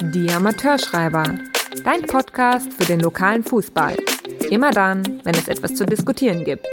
[0.00, 1.24] Die Amateurschreiber.
[1.82, 3.96] Dein Podcast für den lokalen Fußball.
[4.50, 6.64] Immer dann, wenn es etwas zu diskutieren gibt.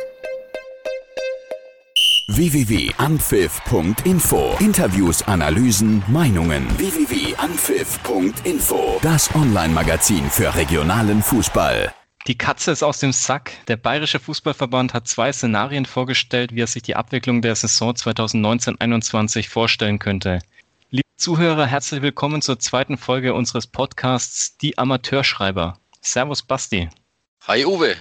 [2.28, 6.68] www.anpfiff.info Interviews, Analysen, Meinungen.
[6.78, 11.94] www.anpfiff.info Das Online-Magazin für regionalen Fußball.
[12.28, 13.52] Die Katze ist aus dem Sack.
[13.68, 19.50] Der Bayerische Fußballverband hat zwei Szenarien vorgestellt, wie er sich die Abwicklung der Saison 2019-21
[19.50, 20.40] vorstellen könnte.
[21.24, 25.80] Zuhörer, herzlich willkommen zur zweiten Folge unseres Podcasts Die Amateurschreiber.
[26.02, 26.90] Servus Basti.
[27.48, 27.96] Hi Uwe.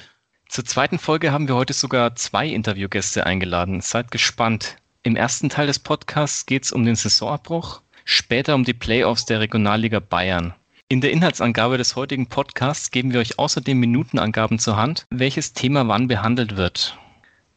[0.48, 3.80] Zur zweiten Folge haben wir heute sogar zwei Interviewgäste eingeladen.
[3.80, 4.74] Seid gespannt.
[5.04, 9.38] Im ersten Teil des Podcasts geht es um den Saisonabbruch, später um die Playoffs der
[9.38, 10.52] Regionalliga Bayern.
[10.88, 15.86] In der Inhaltsangabe des heutigen Podcasts geben wir euch außerdem Minutenangaben zur Hand, welches Thema
[15.86, 16.98] wann behandelt wird.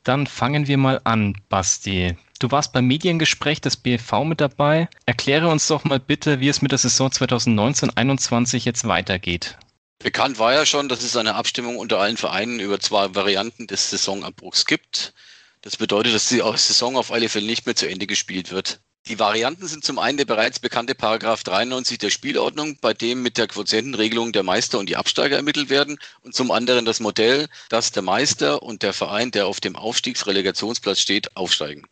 [0.04, 2.16] Dann fangen wir mal an, Basti.
[2.40, 4.90] Du warst beim Mediengespräch des BFV mit dabei.
[5.06, 9.58] Erkläre uns doch mal bitte, wie es mit der Saison 2019-21 jetzt weitergeht.
[10.00, 13.90] Bekannt war ja schon, dass es eine Abstimmung unter allen Vereinen über zwei Varianten des
[13.90, 15.14] Saisonabbruchs gibt.
[15.62, 18.82] Das bedeutet, dass die Saison auf alle Fälle nicht mehr zu Ende gespielt wird.
[19.08, 23.38] Die Varianten sind zum einen der bereits bekannte Paragraph 93 der Spielordnung, bei dem mit
[23.38, 27.92] der Quotientenregelung der Meister und die Absteiger ermittelt werden und zum anderen das Modell, dass
[27.92, 31.86] der Meister und der Verein, der auf dem Aufstiegsrelegationsplatz steht, aufsteigen.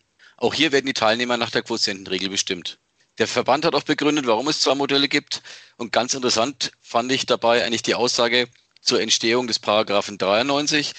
[0.44, 2.78] Auch hier werden die Teilnehmer nach der Quotientenregel bestimmt.
[3.18, 5.42] Der Verband hat auch begründet, warum es zwei Modelle gibt.
[5.78, 8.50] Und ganz interessant fand ich dabei eigentlich die Aussage
[8.82, 10.96] zur Entstehung des Paragraphen 93.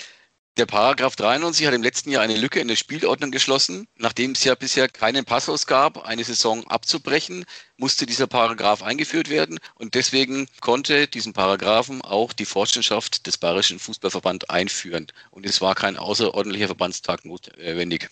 [0.57, 3.87] Der Paragraph 93 hat im letzten Jahr eine Lücke in der Spielordnung geschlossen.
[3.97, 7.45] Nachdem es ja bisher keinen Passus gab, eine Saison abzubrechen,
[7.77, 9.61] musste dieser Paragraph eingeführt werden.
[9.75, 15.09] Und deswegen konnte diesen Paragraphen auch die Vorstandschaft des Bayerischen Fußballverband einführen.
[15.31, 18.09] Und es war kein außerordentlicher Verbandstag notwendig.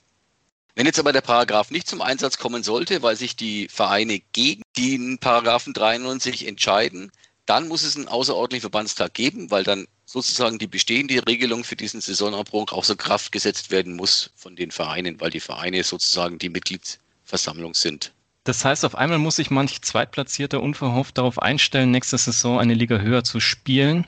[0.75, 4.63] Wenn jetzt aber der Paragraph nicht zum Einsatz kommen sollte, weil sich die Vereine gegen
[4.77, 7.13] den Paragraphen 93 entscheiden,
[7.45, 12.01] dann muss es einen außerordentlichen Verbandstag geben, weil dann sozusagen die bestehende Regelung für diesen
[12.01, 17.75] Saisonabbruch außer Kraft gesetzt werden muss von den Vereinen, weil die Vereine sozusagen die Mitgliedsversammlung
[17.75, 18.13] sind.
[18.45, 22.99] Das heißt, auf einmal muss sich manch Zweitplatzierter unverhofft darauf einstellen, nächste Saison eine Liga
[22.99, 24.07] höher zu spielen.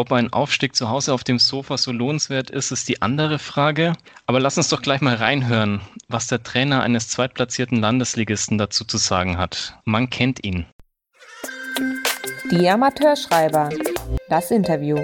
[0.00, 3.92] Ob ein Aufstieg zu Hause auf dem Sofa so lohnenswert ist, ist die andere Frage.
[4.24, 8.96] Aber lass uns doch gleich mal reinhören, was der Trainer eines zweitplatzierten Landesligisten dazu zu
[8.96, 9.74] sagen hat.
[9.84, 10.64] Man kennt ihn.
[12.50, 13.68] Die Amateurschreiber.
[14.30, 14.96] Das Interview.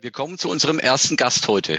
[0.00, 1.78] Wir kommen zu unserem ersten Gast heute.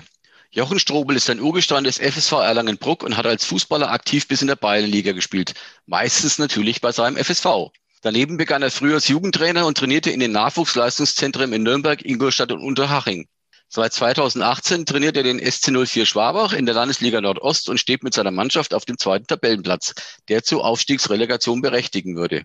[0.52, 4.48] Jochen Strobel ist ein Urgestein des FSV Erlangen-Bruck und hat als Fußballer aktiv bis in
[4.48, 5.56] der Bayernliga gespielt.
[5.88, 7.72] Meistens natürlich bei seinem FSV.
[8.04, 12.62] Daneben begann er früher als Jugendtrainer und trainierte in den Nachwuchsleistungszentren in Nürnberg, Ingolstadt und
[12.62, 13.30] Unterhaching.
[13.70, 18.14] Seit 2018 trainiert er den SC 04 Schwabach in der Landesliga Nordost und steht mit
[18.14, 19.94] seiner Mannschaft auf dem zweiten Tabellenplatz,
[20.28, 22.44] der zur Aufstiegsrelegation berechtigen würde.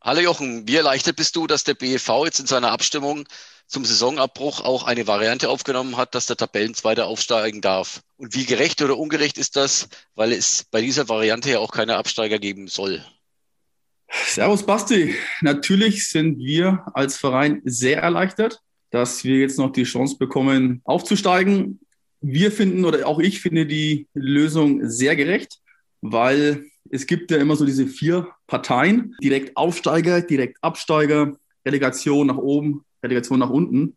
[0.00, 3.26] Hallo Jochen, wie erleichtert bist du, dass der BEV jetzt in seiner Abstimmung
[3.66, 8.00] zum Saisonabbruch auch eine Variante aufgenommen hat, dass der Tabellenzweiter aufsteigen darf?
[8.16, 11.96] Und wie gerecht oder ungerecht ist das, weil es bei dieser Variante ja auch keine
[11.96, 13.04] Absteiger geben soll?
[14.10, 15.14] Servus Basti.
[15.40, 18.60] Natürlich sind wir als Verein sehr erleichtert,
[18.90, 21.80] dass wir jetzt noch die Chance bekommen, aufzusteigen.
[22.20, 25.58] Wir finden oder auch ich finde die Lösung sehr gerecht,
[26.00, 32.36] weil es gibt ja immer so diese vier Parteien, direkt Aufsteiger, direkt Absteiger, Relegation nach
[32.36, 33.94] oben, Relegation nach unten.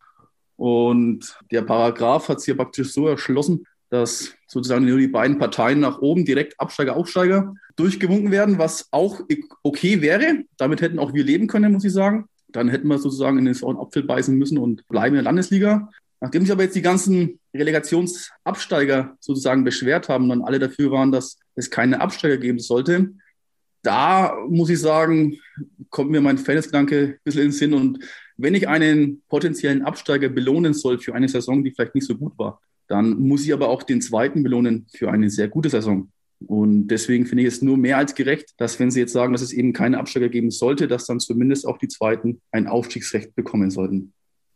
[0.56, 5.80] Und der Paragraph hat sich ja praktisch so erschlossen, dass sozusagen nur die beiden Parteien
[5.80, 9.20] nach oben direkt Absteiger, Aufsteiger durchgewunken werden, was auch
[9.64, 10.44] okay wäre.
[10.56, 12.26] Damit hätten auch wir leben können, muss ich sagen.
[12.48, 15.90] Dann hätten wir sozusagen in den sauren Apfel beißen müssen und bleiben in der Landesliga.
[16.20, 21.10] Nachdem sich aber jetzt die ganzen Relegationsabsteiger sozusagen beschwert haben und dann alle dafür waren,
[21.10, 23.10] dass es keine Absteiger geben sollte,
[23.82, 25.40] da muss ich sagen,
[25.90, 27.74] kommt mir mein Fairnessgedanke ein bisschen in den Sinn.
[27.74, 27.98] Und
[28.36, 32.38] wenn ich einen potenziellen Absteiger belohnen soll für eine Saison, die vielleicht nicht so gut
[32.38, 36.10] war, dann muss ich aber auch den zweiten belohnen für eine sehr gute Saison.
[36.46, 39.42] Und deswegen finde ich es nur mehr als gerecht, dass wenn Sie jetzt sagen, dass
[39.42, 43.70] es eben keine Absteiger geben sollte, dass dann zumindest auch die Zweiten ein Aufstiegsrecht bekommen
[43.70, 44.12] sollten.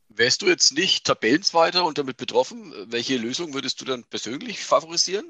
[0.08, 5.26] Wärst du jetzt nicht Tabellenzweiter und damit betroffen, welche Lösung würdest du dann persönlich favorisieren?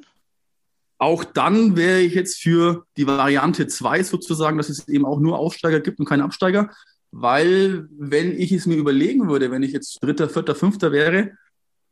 [0.96, 5.38] Auch dann wäre ich jetzt für die Variante 2 sozusagen, dass es eben auch nur
[5.38, 6.70] Aufsteiger gibt und keine Absteiger.
[7.10, 11.32] Weil, wenn ich es mir überlegen würde, wenn ich jetzt Dritter, Vierter, Fünfter wäre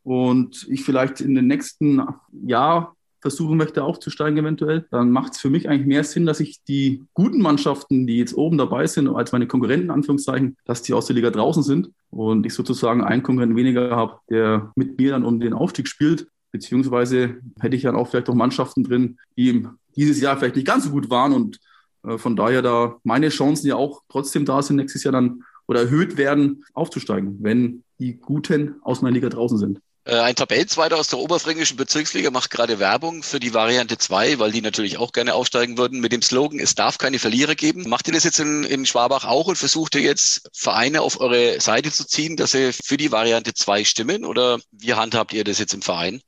[0.07, 2.01] und ich vielleicht in den nächsten
[2.31, 6.63] Jahr versuchen möchte aufzusteigen eventuell, dann macht es für mich eigentlich mehr Sinn, dass ich
[6.63, 11.07] die guten Mannschaften, die jetzt oben dabei sind, als meine Konkurrenten, Anführungszeichen, dass die aus
[11.07, 15.25] der Liga draußen sind und ich sozusagen einen Konkurrenten weniger habe, der mit mir dann
[15.25, 16.29] um den Aufstieg spielt.
[16.53, 19.67] Beziehungsweise hätte ich dann auch vielleicht auch Mannschaften drin, die
[19.97, 21.59] dieses Jahr vielleicht nicht ganz so gut waren und
[22.07, 25.81] Äh, von daher da meine Chancen ja auch trotzdem da sind, nächstes Jahr dann oder
[25.81, 29.81] erhöht werden, aufzusteigen, wenn die Guten aus meiner Liga draußen sind.
[30.07, 34.53] Äh, ein Tabellenzweiter aus der oberfränkischen Bezirksliga macht gerade Werbung für die Variante 2, weil
[34.53, 37.89] die natürlich auch gerne aufsteigen würden mit dem Slogan, es darf keine Verlierer geben.
[37.89, 41.61] Macht ihr das jetzt in, in Schwabach auch und versucht ihr jetzt Vereine auf eure
[41.61, 45.59] Seite zu ziehen, dass sie für die Variante 2 stimmen oder wie handhabt ihr das
[45.59, 46.21] jetzt im Verein?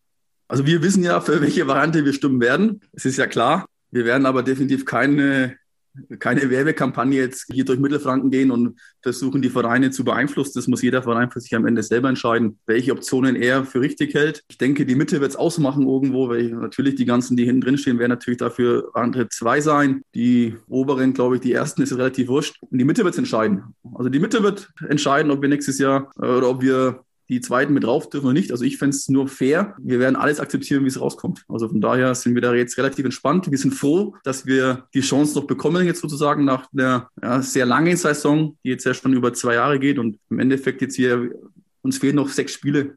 [0.49, 2.81] Also wir wissen ja, für welche Variante wir stimmen werden.
[2.93, 3.67] Es ist ja klar.
[3.93, 5.57] Wir werden aber definitiv keine
[6.19, 10.53] keine Werbekampagne jetzt hier durch Mittelfranken gehen und versuchen, die Vereine zu beeinflussen.
[10.55, 14.15] Das muss jeder Verein für sich am Ende selber entscheiden, welche Optionen er für richtig
[14.15, 14.43] hält.
[14.49, 17.79] Ich denke, die Mitte wird es ausmachen irgendwo, weil natürlich die ganzen, die hinten drin
[17.79, 20.03] stehen, werden natürlich dafür andere zwei sein.
[20.15, 22.57] Die oberen, glaube ich, die ersten ist relativ wurscht.
[22.61, 23.63] Und die Mitte wird es entscheiden.
[23.95, 27.75] Also die Mitte wird entscheiden, ob wir nächstes Jahr äh, oder ob wir die zweiten
[27.75, 28.53] mit drauf dürfen oder nicht.
[28.53, 29.77] Also ich fände es nur fair.
[29.79, 31.45] Wir werden alles akzeptieren, wie es rauskommt.
[31.49, 33.51] Also von daher sind wir da jetzt relativ entspannt.
[33.51, 37.67] Wir sind froh, dass wir die Chance noch bekommen, jetzt sozusagen nach einer ja, sehr
[37.67, 39.99] langen Saison, die jetzt ja schon über zwei Jahre geht.
[39.99, 41.31] Und im Endeffekt jetzt hier,
[41.83, 42.97] uns fehlen noch sechs Spiele.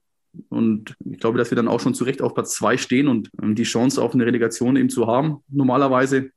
[0.50, 3.30] Und ich glaube, dass wir dann auch schon zu Recht auf Platz zwei stehen und
[3.42, 6.31] ähm, die Chance auf eine Relegation eben zu haben, normalerweise.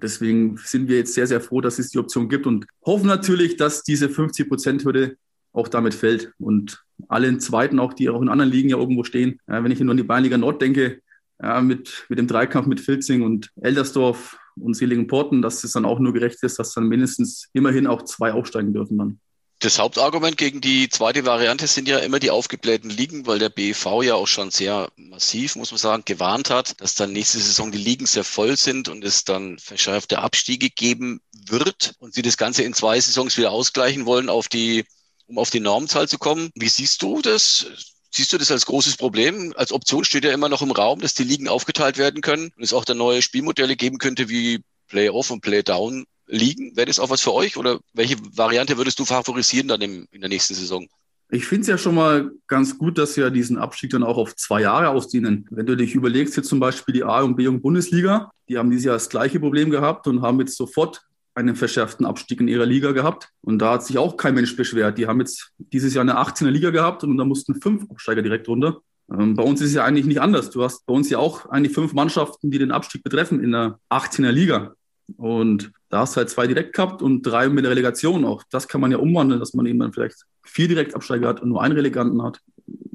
[0.00, 3.56] Deswegen sind wir jetzt sehr, sehr froh, dass es die Option gibt und hoffen natürlich,
[3.56, 5.16] dass diese 50-Prozent-Hürde
[5.52, 6.32] auch damit fällt.
[6.38, 9.40] Und alle Zweiten, auch die auch in anderen Ligen ja irgendwo stehen.
[9.48, 11.00] Ja, wenn ich nur an die Bayernliga Nord denke,
[11.42, 15.98] ja, mit, mit dem Dreikampf mit Filzing und Eldersdorf und Seligenporten, dass es dann auch
[15.98, 19.20] nur gerecht ist, dass dann mindestens immerhin auch zwei aufsteigen dürfen dann.
[19.62, 24.02] Das Hauptargument gegen die zweite Variante sind ja immer die aufgeblähten Ligen, weil der BEV
[24.02, 27.78] ja auch schon sehr massiv, muss man sagen, gewarnt hat, dass dann nächste Saison die
[27.78, 32.64] Ligen sehr voll sind und es dann verschärfte Abstiege geben wird und sie das Ganze
[32.64, 34.84] in zwei Saisons wieder ausgleichen wollen auf die
[35.32, 36.50] um auf die Normzahl zu kommen.
[36.54, 37.66] Wie siehst du das?
[38.10, 39.54] Siehst du das als großes Problem?
[39.56, 42.62] Als Option steht ja immer noch im Raum, dass die Ligen aufgeteilt werden können und
[42.62, 46.76] es auch da neue Spielmodelle geben könnte wie Play-Off und Play-Down liegen.
[46.76, 50.20] Wäre das auch was für euch oder welche Variante würdest du favorisieren dann im, in
[50.20, 50.86] der nächsten Saison?
[51.30, 54.36] Ich finde es ja schon mal ganz gut, dass wir diesen Abstieg dann auch auf
[54.36, 55.48] zwei Jahre ausdehnen.
[55.50, 58.70] Wenn du dich überlegst, jetzt zum Beispiel die A- und B- und Bundesliga, die haben
[58.70, 61.00] dieses Jahr das gleiche Problem gehabt und haben jetzt sofort
[61.34, 63.30] einen verschärften Abstieg in ihrer Liga gehabt.
[63.40, 64.98] Und da hat sich auch kein Mensch beschwert.
[64.98, 68.48] Die haben jetzt dieses Jahr eine 18er Liga gehabt und da mussten fünf Absteiger direkt
[68.48, 68.80] runter.
[69.12, 70.50] Ähm, bei uns ist es ja eigentlich nicht anders.
[70.50, 73.78] Du hast bei uns ja auch eigentlich fünf Mannschaften, die den Abstieg betreffen in der
[73.90, 74.74] 18er Liga.
[75.16, 78.42] Und da hast du halt zwei direkt gehabt und drei mit der Relegation auch.
[78.50, 81.62] Das kann man ja umwandeln, dass man eben dann vielleicht vier Direktabsteiger hat und nur
[81.62, 82.40] einen Releganten hat.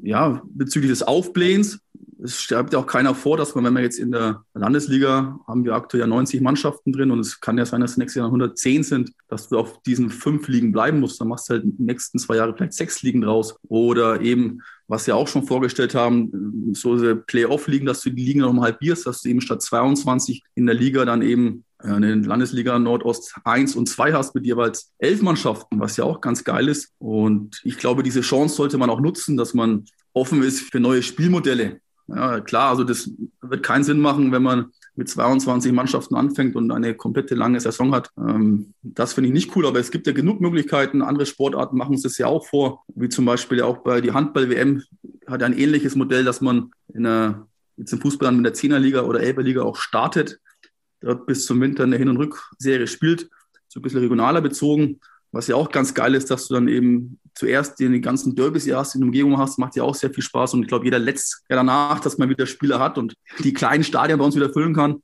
[0.02, 1.80] Ja, bezüglich des Aufblähens
[2.22, 5.64] es sterbt ja auch keiner vor, dass man, wenn wir jetzt in der Landesliga haben
[5.64, 8.82] wir aktuell ja 90 Mannschaften drin und es kann ja sein, dass nächstes Jahr 110
[8.82, 11.20] sind, dass du auf diesen fünf Ligen bleiben musst.
[11.20, 13.56] Dann machst du halt in den nächsten zwei Jahre vielleicht sechs Ligen draus.
[13.68, 18.40] Oder eben, was wir auch schon vorgestellt haben, so diese Playoff-Ligen, dass du die Ligen
[18.40, 22.78] nochmal halbierst, dass du eben statt 22 in der Liga dann eben äh, eine Landesliga
[22.78, 26.92] Nordost 1 und 2 hast mit jeweils elf Mannschaften, was ja auch ganz geil ist.
[26.98, 31.02] Und ich glaube, diese Chance sollte man auch nutzen, dass man offen ist für neue
[31.02, 31.80] Spielmodelle.
[32.08, 33.10] Ja, klar, also das
[33.42, 37.94] wird keinen Sinn machen, wenn man mit 22 Mannschaften anfängt und eine komplette lange Saison
[37.94, 38.10] hat.
[38.18, 41.02] Ähm, das finde ich nicht cool, aber es gibt ja genug Möglichkeiten.
[41.02, 44.82] Andere Sportarten machen es das ja auch vor, wie zum Beispiel auch bei die Handball-WM
[45.26, 47.46] hat ein ähnliches Modell, dass man in der,
[47.76, 50.40] jetzt im Fußball mit der Zehnerliga oder Elberliga auch startet,
[51.00, 53.28] dort bis zum Winter eine Hin- und Rückserie spielt,
[53.68, 54.98] so ein bisschen regionaler bezogen
[55.32, 58.94] was ja auch ganz geil ist, dass du dann eben zuerst den ganzen Derbys erst
[58.94, 60.54] in der Umgebung hast, macht ja auch sehr viel Spaß.
[60.54, 63.84] Und ich glaube, jeder letzt ja danach, dass man wieder Spieler hat und die kleinen
[63.84, 65.02] Stadien bei uns wieder füllen kann.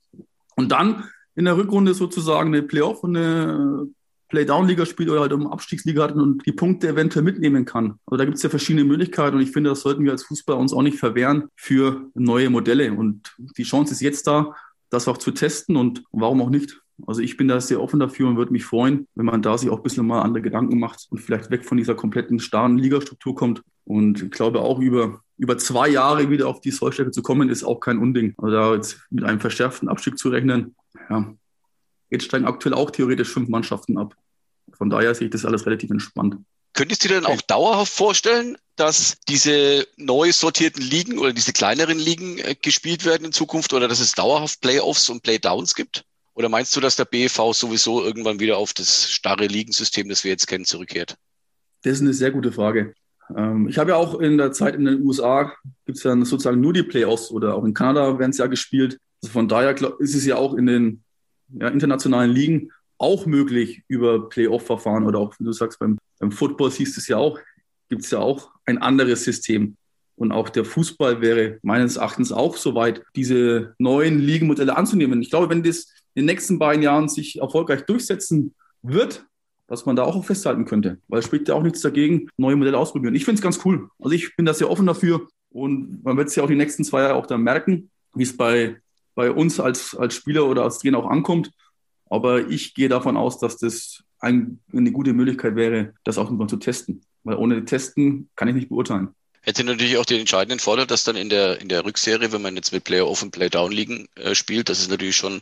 [0.56, 1.04] Und dann
[1.36, 3.86] in der Rückrunde sozusagen eine Playoff und eine
[4.28, 7.98] Playdown-Liga spielt oder halt um Abstiegsliga hat und die Punkte eventuell mitnehmen kann.
[8.06, 10.56] Also da gibt es ja verschiedene Möglichkeiten und ich finde, das sollten wir als Fußball
[10.56, 12.92] uns auch nicht verwehren für neue Modelle.
[12.92, 14.54] Und die Chance ist jetzt da,
[14.90, 16.80] das auch zu testen und warum auch nicht.
[17.06, 19.70] Also ich bin da sehr offen dafür und würde mich freuen, wenn man da sich
[19.70, 23.34] auch ein bisschen mal andere Gedanken macht und vielleicht weg von dieser kompletten starren Ligastruktur
[23.34, 23.62] kommt.
[23.84, 27.64] Und ich glaube auch über, über zwei Jahre wieder auf die Sollstärke zu kommen, ist
[27.64, 28.34] auch kein Unding.
[28.38, 30.74] Also da jetzt mit einem verschärften Abstieg zu rechnen,
[31.10, 31.34] ja,
[32.10, 34.14] jetzt steigen aktuell auch theoretisch fünf Mannschaften ab.
[34.72, 36.36] Von daher sehe ich das alles relativ entspannt.
[36.72, 41.98] Könntest du dir denn auch dauerhaft vorstellen, dass diese neu sortierten Ligen oder diese kleineren
[41.98, 46.04] Ligen äh, gespielt werden in Zukunft oder dass es dauerhaft Playoffs und Playdowns gibt?
[46.34, 50.32] Oder meinst du, dass der BEV sowieso irgendwann wieder auf das starre Ligensystem, das wir
[50.32, 51.16] jetzt kennen, zurückkehrt?
[51.82, 52.94] Das ist eine sehr gute Frage.
[53.36, 55.52] Ähm, ich habe ja auch in der Zeit in den USA
[55.86, 58.98] gibt es dann sozusagen nur die Playoffs oder auch in Kanada werden es ja gespielt.
[59.22, 61.04] Also von daher ist es ja auch in den
[61.48, 66.70] ja, internationalen Ligen auch möglich über Playoff-Verfahren oder auch, wie du sagst, beim, beim Football
[66.70, 67.38] siehst du es ja auch,
[67.88, 69.76] gibt es ja auch ein anderes System.
[70.16, 75.20] Und auch der Fußball wäre meines Erachtens auch soweit, diese neuen Ligenmodelle anzunehmen.
[75.22, 79.24] Ich glaube, wenn das in den nächsten beiden Jahren sich erfolgreich durchsetzen wird,
[79.66, 80.98] dass man da auch festhalten könnte.
[81.08, 83.14] Weil es spricht ja auch nichts dagegen, neue Modelle ausprobieren.
[83.14, 83.88] Ich finde es ganz cool.
[83.98, 86.84] Also ich bin da sehr offen dafür und man wird es ja auch die nächsten
[86.84, 88.76] zwei Jahre auch dann merken, wie es bei,
[89.14, 91.50] bei uns als, als Spieler oder als Trainer auch ankommt.
[92.10, 96.48] Aber ich gehe davon aus, dass das ein, eine gute Möglichkeit wäre, das auch mal
[96.48, 97.02] zu testen.
[97.24, 99.08] Weil ohne Testen kann ich nicht beurteilen.
[99.40, 102.56] Hätte natürlich auch den entscheidenden Vorteil, dass dann in der, in der Rückserie, wenn man
[102.56, 105.40] jetzt mit Player Off und Play Down liegen äh, spielt, dass es natürlich schon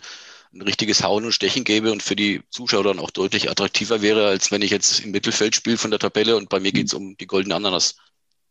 [0.55, 4.27] ein richtiges Hauen und Stechen gäbe und für die Zuschauer dann auch deutlich attraktiver wäre,
[4.27, 6.95] als wenn ich jetzt im Mittelfeld spiele von der Tabelle und bei mir geht es
[6.95, 7.97] um die goldene Ananas.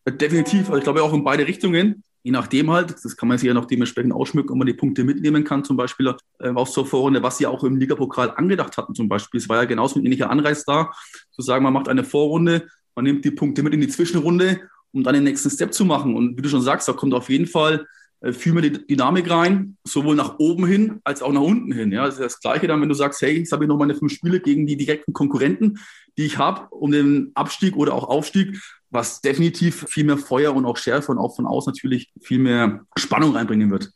[0.07, 0.67] Definitiv.
[0.67, 2.03] Also ich glaube auch in beide Richtungen.
[2.23, 5.03] Je nachdem halt, das kann man sich ja noch dementsprechend ausschmücken, ob man die Punkte
[5.03, 8.93] mitnehmen kann, zum Beispiel äh, auch zur Vorrunde, was sie auch im Ligapokal angedacht hatten,
[8.93, 9.39] zum Beispiel.
[9.39, 10.91] Es war ja genauso ein ähnlicher Anreiz da,
[11.31, 15.03] zu sagen, man macht eine Vorrunde, man nimmt die Punkte mit in die Zwischenrunde, um
[15.03, 16.15] dann den nächsten Step zu machen.
[16.15, 17.87] Und wie du schon sagst, da kommt auf jeden Fall
[18.31, 21.91] viel mehr die Dynamik rein, sowohl nach oben hin als auch nach unten hin.
[21.91, 23.95] Ja, das ist das Gleiche dann, wenn du sagst, hey, jetzt habe ich noch meine
[23.95, 25.79] fünf Spiele gegen die direkten Konkurrenten,
[26.17, 28.61] die ich habe, um den Abstieg oder auch Aufstieg,
[28.91, 32.81] was definitiv viel mehr Feuer und auch Schärfe und auch von außen natürlich viel mehr
[32.95, 33.89] Spannung reinbringen wird.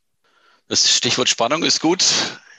[0.67, 2.03] Das Stichwort Spannung ist gut.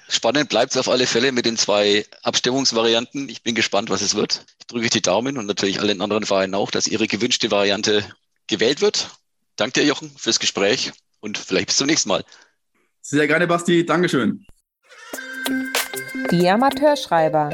[0.09, 3.29] Spannend bleibt es auf alle Fälle mit den zwei Abstimmungsvarianten.
[3.29, 4.45] Ich bin gespannt, was es wird.
[4.61, 8.05] Ich drücke die Daumen und natürlich allen anderen Vereinen auch, dass ihre gewünschte Variante
[8.47, 9.11] gewählt wird.
[9.57, 10.93] Danke dir, Jochen, fürs Gespräch
[11.27, 12.25] und vielleicht bis zum nächsten Mal.
[13.03, 13.85] Sehr gerne, Basti.
[13.85, 14.47] Dankeschön.
[16.31, 17.51] Die Amateurschreiber.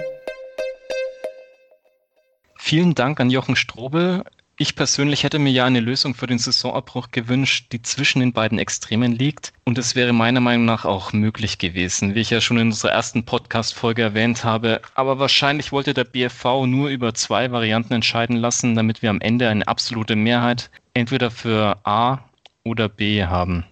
[2.59, 4.25] Vielen Dank an Jochen Strobel.
[4.59, 8.59] Ich persönlich hätte mir ja eine Lösung für den Saisonabbruch gewünscht, die zwischen den beiden
[8.59, 9.53] Extremen liegt.
[9.65, 12.93] Und es wäre meiner Meinung nach auch möglich gewesen, wie ich ja schon in unserer
[12.93, 14.81] ersten Podcast-Folge erwähnt habe.
[14.95, 19.49] Aber wahrscheinlich wollte der BFV nur über zwei Varianten entscheiden lassen, damit wir am Ende
[19.49, 22.21] eine absolute Mehrheit entweder für A
[22.65, 23.65] oder B haben.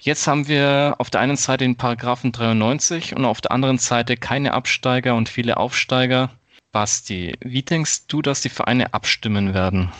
[0.00, 4.16] Jetzt haben wir auf der einen Seite den Paragraphen 93 und auf der anderen Seite
[4.16, 6.30] keine Absteiger und viele Aufsteiger.
[6.70, 9.90] Basti, wie denkst du, dass die Vereine abstimmen werden?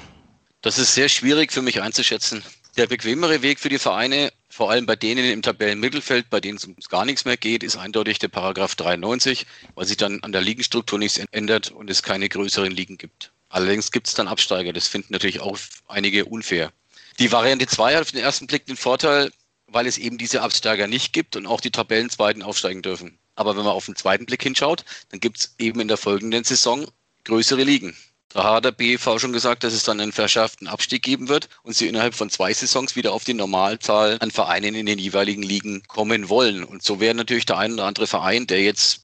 [0.60, 2.42] Das ist sehr schwierig für mich einzuschätzen.
[2.76, 6.64] Der bequemere Weg für die Vereine, vor allem bei denen im Tabellenmittelfeld, bei denen es
[6.64, 10.42] ums gar nichts mehr geht, ist eindeutig der Paragraph 93, weil sich dann an der
[10.42, 13.32] Ligenstruktur nichts ändert und es keine größeren Ligen gibt.
[13.48, 14.72] Allerdings gibt es dann Absteiger.
[14.72, 15.58] Das finden natürlich auch
[15.88, 16.70] einige unfair.
[17.18, 19.32] Die Variante 2 hat auf den ersten Blick den Vorteil,
[19.66, 23.18] weil es eben diese Absteiger nicht gibt und auch die Tabellenzweiten aufsteigen dürfen.
[23.34, 26.44] Aber wenn man auf den zweiten Blick hinschaut, dann gibt es eben in der folgenden
[26.44, 26.86] Saison
[27.24, 27.96] größere Ligen.
[28.28, 31.74] Da hat der BEV schon gesagt, dass es dann einen verschärften Abstieg geben wird und
[31.74, 35.82] sie innerhalb von zwei Saisons wieder auf die Normalzahl an Vereinen in den jeweiligen Ligen
[35.88, 36.62] kommen wollen.
[36.62, 39.00] Und so wäre natürlich der ein oder andere Verein, der jetzt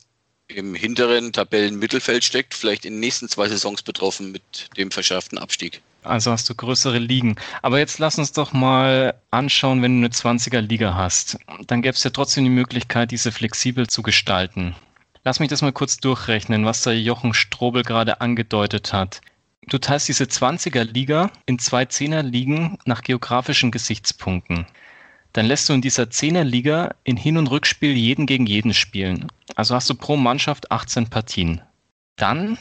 [0.46, 5.80] im hinteren Tabellenmittelfeld steckt, vielleicht in den nächsten zwei Saisons betroffen mit dem verschärften Abstieg.
[6.04, 7.36] Also hast du größere Ligen.
[7.62, 11.38] Aber jetzt lass uns doch mal anschauen, wenn du eine 20er Liga hast.
[11.66, 14.74] Dann gäbe es ja trotzdem die Möglichkeit, diese flexibel zu gestalten.
[15.24, 19.22] Lass mich das mal kurz durchrechnen, was der Jochen Strobel gerade angedeutet hat.
[19.68, 24.66] Du teilst diese 20er Liga in zwei 10er Ligen nach geografischen Gesichtspunkten.
[25.32, 29.32] Dann lässt du in dieser 10er Liga in Hin- und Rückspiel jeden gegen jeden spielen.
[29.56, 31.62] Also hast du pro Mannschaft 18 Partien.
[32.16, 32.58] Dann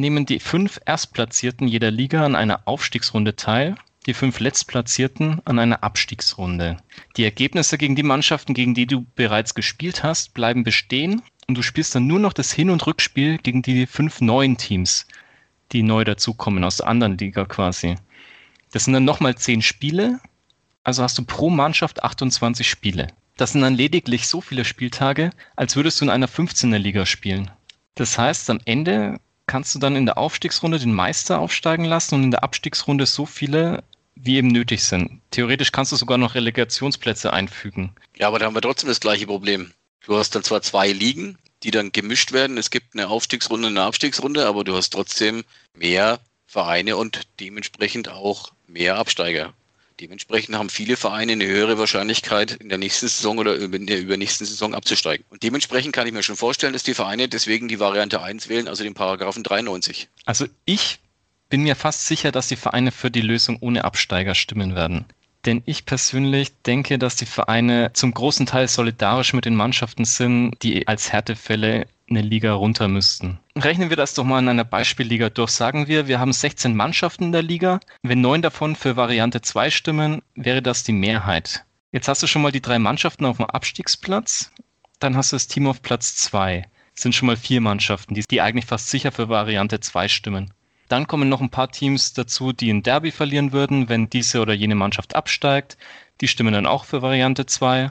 [0.00, 3.76] nehmen die fünf Erstplatzierten jeder Liga an einer Aufstiegsrunde teil,
[4.06, 6.76] die fünf Letztplatzierten an einer Abstiegsrunde.
[7.16, 11.62] Die Ergebnisse gegen die Mannschaften, gegen die du bereits gespielt hast, bleiben bestehen und du
[11.62, 15.06] spielst dann nur noch das Hin- und Rückspiel gegen die fünf neuen Teams,
[15.72, 17.96] die neu dazukommen aus der anderen Liga quasi.
[18.72, 20.20] Das sind dann nochmal zehn Spiele,
[20.84, 23.08] also hast du pro Mannschaft 28 Spiele.
[23.36, 27.50] Das sind dann lediglich so viele Spieltage, als würdest du in einer 15er Liga spielen.
[27.96, 32.24] Das heißt, am Ende kannst du dann in der Aufstiegsrunde den Meister aufsteigen lassen und
[32.24, 33.84] in der Abstiegsrunde so viele,
[34.14, 35.20] wie eben nötig sind.
[35.30, 37.94] Theoretisch kannst du sogar noch Relegationsplätze einfügen.
[38.16, 39.72] Ja, aber da haben wir trotzdem das gleiche Problem.
[40.04, 42.58] Du hast dann zwar zwei Ligen, die dann gemischt werden.
[42.58, 48.52] Es gibt eine Aufstiegsrunde, eine Abstiegsrunde, aber du hast trotzdem mehr Vereine und dementsprechend auch
[48.66, 49.52] mehr Absteiger.
[50.00, 54.46] Dementsprechend haben viele Vereine eine höhere Wahrscheinlichkeit, in der nächsten Saison oder in der übernächsten
[54.46, 55.24] Saison abzusteigen.
[55.30, 58.68] Und dementsprechend kann ich mir schon vorstellen, dass die Vereine deswegen die Variante 1 wählen,
[58.68, 60.08] also den Paragraphen 93.
[60.26, 60.98] Also ich
[61.48, 65.06] bin mir fast sicher, dass die Vereine für die Lösung ohne Absteiger stimmen werden.
[65.46, 70.56] Denn ich persönlich denke, dass die Vereine zum großen Teil solidarisch mit den Mannschaften sind,
[70.62, 73.38] die als Härtefälle eine Liga runter müssten.
[73.56, 75.50] Rechnen wir das doch mal in einer Beispielliga durch.
[75.50, 77.80] Sagen wir, wir haben 16 Mannschaften in der Liga.
[78.02, 81.64] Wenn neun davon für Variante 2 stimmen, wäre das die Mehrheit.
[81.92, 84.52] Jetzt hast du schon mal die drei Mannschaften auf dem Abstiegsplatz.
[84.98, 86.64] Dann hast du das Team auf Platz 2.
[86.94, 90.52] Das sind schon mal vier Mannschaften, die, die eigentlich fast sicher für Variante 2 stimmen.
[90.88, 94.54] Dann kommen noch ein paar Teams dazu, die ein Derby verlieren würden, wenn diese oder
[94.54, 95.76] jene Mannschaft absteigt.
[96.20, 97.90] Die stimmen dann auch für Variante 2.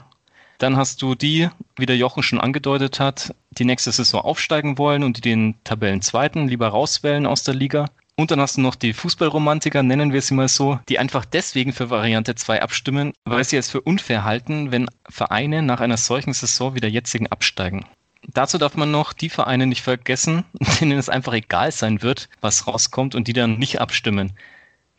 [0.57, 5.03] Dann hast du die, wie der Jochen schon angedeutet hat, die nächste Saison aufsteigen wollen
[5.03, 7.89] und die den Tabellenzweiten lieber rauswählen aus der Liga.
[8.17, 11.73] Und dann hast du noch die Fußballromantiker, nennen wir sie mal so, die einfach deswegen
[11.73, 16.31] für Variante 2 abstimmen, weil sie es für unfair halten, wenn Vereine nach einer solchen
[16.31, 17.85] Saison wie der jetzigen absteigen.
[18.27, 20.45] Dazu darf man noch die Vereine nicht vergessen,
[20.79, 24.31] denen es einfach egal sein wird, was rauskommt und die dann nicht abstimmen.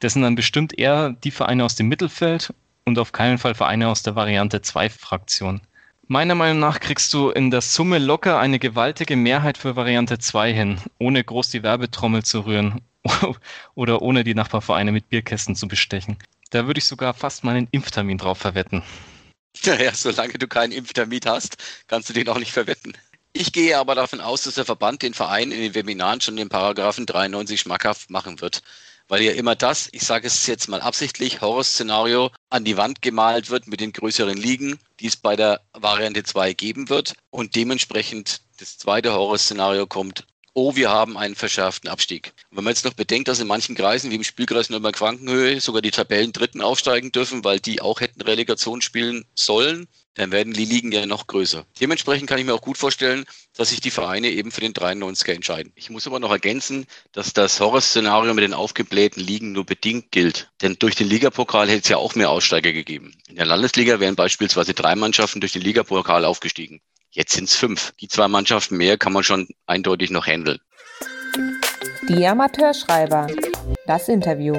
[0.01, 2.53] Das sind dann bestimmt eher die Vereine aus dem Mittelfeld
[2.87, 5.61] und auf keinen Fall Vereine aus der Variante 2 Fraktion.
[6.09, 10.53] Meiner Meinung nach kriegst du in der Summe locker eine gewaltige Mehrheit für Variante 2
[10.53, 12.81] hin, ohne groß die Werbetrommel zu rühren
[13.75, 16.17] oder ohne die Nachbarvereine mit Bierkästen zu bestechen.
[16.51, 18.83] Da würde ich sogar fast meinen Impftermin drauf verwetten.
[19.65, 22.93] Naja, solange du keinen Impftermin hast, kannst du den auch nicht verwetten.
[23.33, 26.51] Ich gehe aber davon aus, dass der Verband den Verein in den Webinaren schon den
[26.51, 28.63] Paragraphen 93 schmackhaft machen wird.
[29.09, 33.51] Weil ja immer das, ich sage es jetzt mal absichtlich, Horrorszenario an die Wand gemalt
[33.51, 37.15] wird mit den größeren Ligen, die es bei der Variante 2 geben wird.
[37.31, 42.33] Und dementsprechend das zweite Horrorszenario kommt, oh, wir haben einen verschärften Abstieg.
[42.51, 45.83] Und wenn man jetzt noch bedenkt, dass in manchen Kreisen, wie im Spielkreis Nürnberg-Frankenhöhe, sogar
[45.83, 49.87] die Tabellen Dritten aufsteigen dürfen, weil die auch hätten Relegation spielen sollen,
[50.17, 51.65] dann werden die Ligen ja noch größer.
[51.81, 55.33] Dementsprechend kann ich mir auch gut vorstellen, dass sich die Vereine eben für den 93er
[55.33, 55.73] entscheiden.
[55.77, 60.51] Ich muss aber noch ergänzen, dass das Horrorszenario mit den aufgeblähten Ligen nur bedingt gilt.
[60.63, 63.13] Denn durch den Ligapokal hätte es ja auch mehr Aussteiger gegeben.
[63.29, 66.81] In der Landesliga wären beispielsweise drei Mannschaften durch den Ligapokal aufgestiegen.
[67.11, 67.93] Jetzt sind es fünf.
[68.01, 70.59] Die zwei Mannschaften mehr kann man schon eindeutig noch handeln.
[72.09, 73.27] Die Amateurschreiber.
[73.87, 74.55] Das Interview.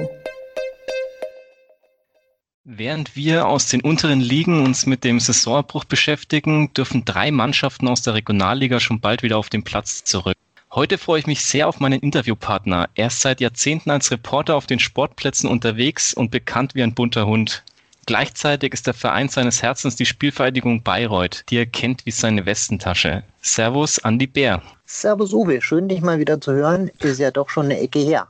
[2.69, 8.01] Während wir aus den unteren Ligen uns mit dem Saisonabbruch beschäftigen, dürfen drei Mannschaften aus
[8.01, 10.36] der Regionalliga schon bald wieder auf den Platz zurück.
[10.74, 12.89] Heute freue ich mich sehr auf meinen Interviewpartner.
[12.93, 17.25] Er ist seit Jahrzehnten als Reporter auf den Sportplätzen unterwegs und bekannt wie ein bunter
[17.25, 17.63] Hund.
[18.05, 23.24] Gleichzeitig ist der Verein seines Herzens die Spielvereinigung Bayreuth, die er kennt wie seine Westentasche.
[23.41, 24.62] Servus, Andi Bär.
[24.86, 25.62] Servus, Uwe.
[25.62, 26.91] Schön, dich mal wieder zu hören.
[27.00, 28.27] Ist ja doch schon eine Ecke her.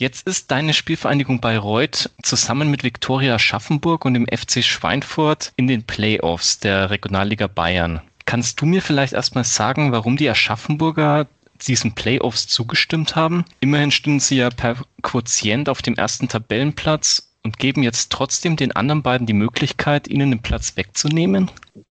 [0.00, 5.82] Jetzt ist deine Spielvereinigung Bayreuth zusammen mit Viktoria Schaffenburg und dem FC Schweinfurt in den
[5.82, 8.00] Playoffs der Regionalliga Bayern.
[8.24, 11.26] Kannst du mir vielleicht erstmal sagen, warum die Aschaffenburger
[11.66, 13.44] diesen Playoffs zugestimmt haben?
[13.60, 18.72] Immerhin stünden sie ja per Quotient auf dem ersten Tabellenplatz und geben jetzt trotzdem den
[18.72, 21.50] anderen beiden die Möglichkeit, ihnen den Platz wegzunehmen?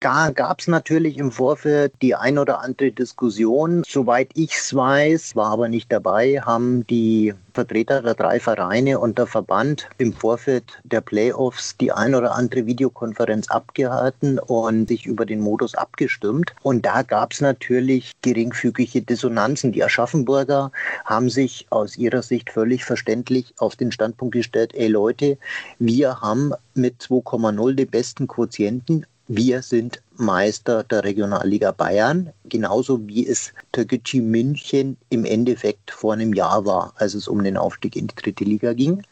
[0.03, 3.85] Da gab es natürlich im Vorfeld die ein oder andere Diskussion.
[3.87, 9.17] Soweit ich es weiß, war aber nicht dabei, haben die Vertreter der drei Vereine und
[9.17, 15.25] der Verband im Vorfeld der Playoffs die ein oder andere Videokonferenz abgehalten und sich über
[15.25, 16.53] den Modus abgestimmt.
[16.63, 19.71] Und da gab es natürlich geringfügige Dissonanzen.
[19.71, 20.73] Die Aschaffenburger
[21.05, 25.39] haben sich aus ihrer Sicht völlig verständlich auf den Standpunkt gestellt, ey Leute,
[25.79, 33.27] wir haben mit 2,0 den besten Quotienten, wir sind Meister der Regionalliga Bayern, genauso wie
[33.27, 38.09] es Türkgücü München im Endeffekt vor einem Jahr war, als es um den Aufstieg in
[38.09, 39.03] die dritte Liga ging.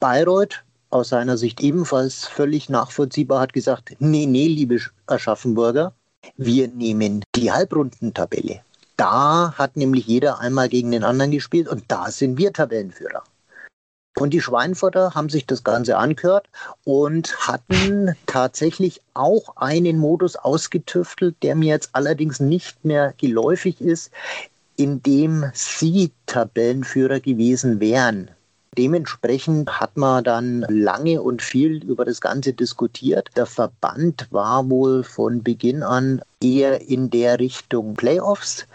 [0.00, 5.92] Bayreuth aus seiner Sicht ebenfalls völlig nachvollziehbar hat gesagt, nee, nee, liebe Aschaffenburger,
[6.38, 8.60] wir nehmen die Halbrundentabelle.
[8.96, 13.22] Da hat nämlich jeder einmal gegen den anderen gespielt und da sind wir Tabellenführer.
[14.18, 16.48] Und die Schweinfurter haben sich das Ganze angehört
[16.84, 24.10] und hatten tatsächlich auch einen Modus ausgetüftelt, der mir jetzt allerdings nicht mehr geläufig ist,
[24.76, 28.30] in dem sie Tabellenführer gewesen wären.
[28.78, 33.30] Dementsprechend hat man dann lange und viel über das Ganze diskutiert.
[33.36, 38.66] Der Verband war wohl von Beginn an eher in der Richtung Playoffs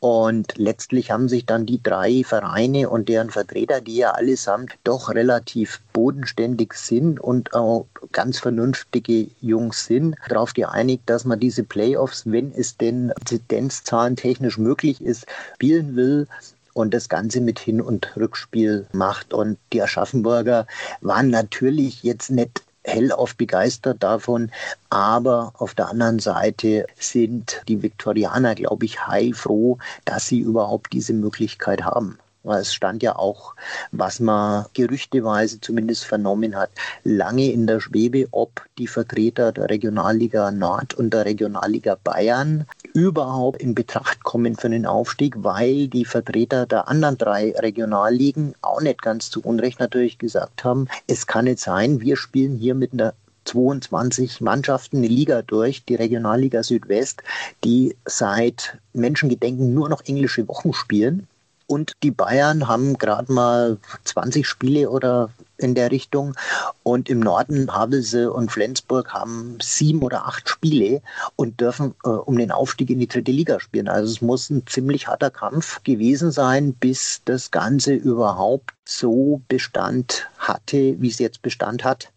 [0.00, 5.10] und letztlich haben sich dann die drei Vereine und deren Vertreter, die ja allesamt doch
[5.10, 12.22] relativ bodenständig sind und auch ganz vernünftige Jungs sind, darauf geeinigt, dass man diese Playoffs,
[12.26, 16.28] wenn es denn Inzidenzzahlen technisch möglich ist, spielen will
[16.74, 19.34] und das Ganze mit Hin- und Rückspiel macht.
[19.34, 20.66] Und die Aschaffenburger
[21.00, 24.50] waren natürlich jetzt nicht hellauf begeistert davon.
[24.90, 31.12] Aber auf der anderen Seite sind die Viktorianer, glaube ich, heilfroh, dass sie überhaupt diese
[31.12, 32.18] Möglichkeit haben.
[32.44, 33.54] Es stand ja auch,
[33.92, 36.70] was man gerüchteweise zumindest vernommen hat,
[37.04, 42.66] lange in der Schwebe, ob die Vertreter der Regionalliga Nord und der Regionalliga Bayern
[42.98, 48.80] überhaupt in Betracht kommen für den Aufstieg, weil die Vertreter der anderen drei Regionalligen auch
[48.80, 52.92] nicht ganz zu Unrecht natürlich gesagt haben, es kann nicht sein, wir spielen hier mit
[52.92, 57.22] einer 22 Mannschaften eine Liga durch, die Regionalliga Südwest,
[57.64, 61.28] die seit Menschengedenken nur noch englische Wochen spielen.
[61.66, 66.34] Und die Bayern haben gerade mal 20 Spiele oder in der Richtung.
[66.82, 71.02] Und im Norden Havelse und Flensburg haben sieben oder acht Spiele
[71.36, 73.88] und dürfen äh, um den Aufstieg in die dritte Liga spielen.
[73.88, 80.28] Also es muss ein ziemlich harter Kampf gewesen sein, bis das Ganze überhaupt so Bestand
[80.38, 82.10] hatte, wie es jetzt Bestand hat.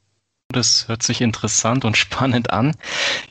[0.51, 2.75] Das hört sich interessant und spannend an.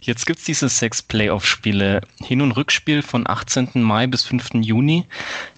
[0.00, 2.00] Jetzt gibt es diese sechs Playoff-Spiele.
[2.18, 3.70] Hin- und Rückspiel von 18.
[3.74, 4.54] Mai bis 5.
[4.54, 5.06] Juni.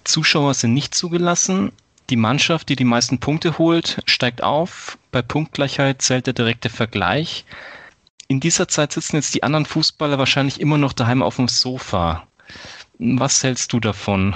[0.03, 1.71] Zuschauer sind nicht zugelassen.
[2.09, 4.97] Die Mannschaft, die die meisten Punkte holt, steigt auf.
[5.11, 7.45] Bei Punktgleichheit zählt der direkte Vergleich.
[8.27, 12.27] In dieser Zeit sitzen jetzt die anderen Fußballer wahrscheinlich immer noch daheim auf dem Sofa.
[12.99, 14.35] Was hältst du davon?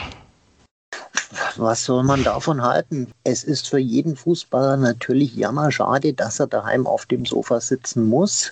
[1.58, 3.08] Was soll man davon halten?
[3.24, 8.52] Es ist für jeden Fußballer natürlich jammerschade, dass er daheim auf dem Sofa sitzen muss.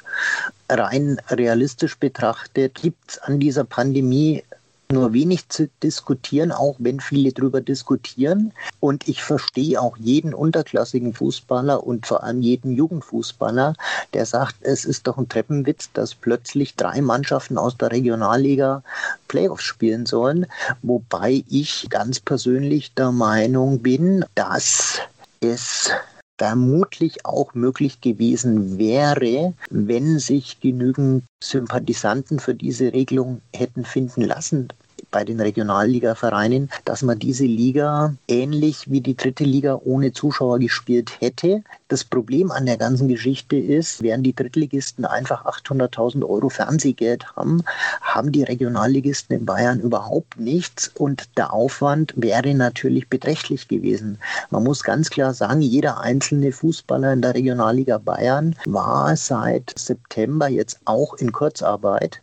[0.69, 4.43] Rein realistisch betrachtet gibt es an dieser Pandemie
[4.91, 8.53] nur wenig zu diskutieren, auch wenn viele darüber diskutieren.
[8.79, 13.75] Und ich verstehe auch jeden unterklassigen Fußballer und vor allem jeden Jugendfußballer,
[14.13, 18.83] der sagt, es ist doch ein Treppenwitz, dass plötzlich drei Mannschaften aus der Regionalliga
[19.27, 20.45] Playoffs spielen sollen.
[20.81, 24.99] Wobei ich ganz persönlich der Meinung bin, dass
[25.41, 25.91] es
[26.37, 34.67] vermutlich auch möglich gewesen wäre, wenn sich genügend Sympathisanten für diese Regelung hätten finden lassen
[35.15, 41.21] bei den Regionalliga-Vereinen, dass man diese Liga ähnlich wie die dritte Liga ohne Zuschauer gespielt
[41.21, 41.63] hätte.
[41.87, 47.63] Das Problem an der ganzen Geschichte ist, während die Drittligisten einfach 800.000 Euro Fernsehgeld haben,
[48.01, 54.17] haben die Regionalligisten in Bayern überhaupt nichts und der Aufwand wäre natürlich beträchtlich gewesen.
[54.49, 60.49] Man muss ganz klar sagen, jeder einzelne Fußballer in der Regionalliga Bayern war seit September
[60.49, 62.19] jetzt auch in Kurzarbeit.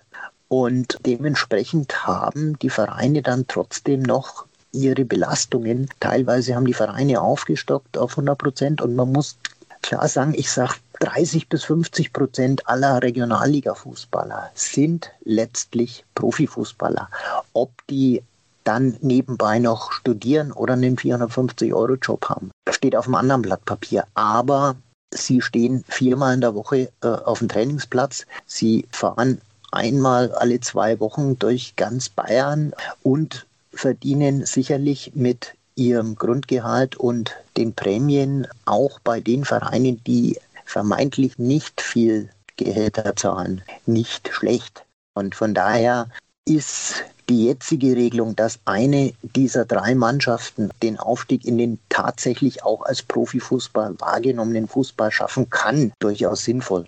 [0.53, 5.89] Und dementsprechend haben die Vereine dann trotzdem noch ihre Belastungen.
[5.99, 9.39] Teilweise haben die Vereine aufgestockt auf 100 Prozent und man muss
[9.81, 17.09] klar sagen, ich sage 30 bis 50 Prozent aller Regionalliga-Fußballer sind letztlich Profifußballer.
[17.55, 18.23] Ob die
[18.65, 24.05] dann nebenbei noch studieren oder einen 450-Euro-Job haben, steht auf einem anderen Blatt Papier.
[24.13, 24.77] Aber
[25.15, 28.27] sie stehen viermal in der Woche äh, auf dem Trainingsplatz.
[28.45, 29.41] Sie fahren
[29.73, 37.75] einmal alle zwei Wochen durch ganz Bayern und verdienen sicherlich mit ihrem Grundgehalt und den
[37.75, 44.85] Prämien auch bei den Vereinen, die vermeintlich nicht viel Gehälter zahlen, nicht schlecht.
[45.15, 46.09] Und von daher
[46.47, 52.83] ist die jetzige Regelung, dass eine dieser drei Mannschaften den Aufstieg in den tatsächlich auch
[52.83, 56.87] als Profifußball wahrgenommenen Fußball schaffen kann, durchaus sinnvoll.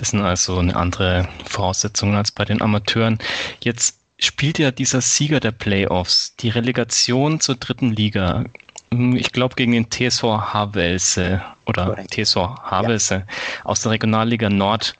[0.00, 3.18] Das sind also eine andere Voraussetzungen als bei den Amateuren.
[3.62, 8.46] Jetzt spielt ja dieser Sieger der Playoffs die Relegation zur dritten Liga.
[8.90, 12.02] Ich glaube gegen den TSV Havelse oder.
[12.10, 13.64] TSV Havelse ja.
[13.64, 14.94] aus der Regionalliga Nord.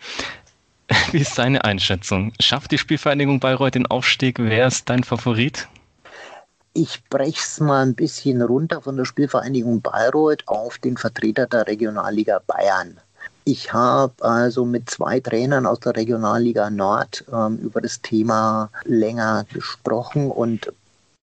[1.12, 2.34] Wie ist deine Einschätzung?
[2.38, 4.38] Schafft die Spielvereinigung Bayreuth den Aufstieg?
[4.38, 5.66] Wer ist dein Favorit?
[6.74, 11.66] Ich breche es mal ein bisschen runter von der Spielvereinigung Bayreuth auf den Vertreter der
[11.66, 13.00] Regionalliga Bayern.
[13.44, 19.46] Ich habe also mit zwei Trainern aus der Regionalliga Nord ähm, über das Thema länger
[19.52, 20.72] gesprochen und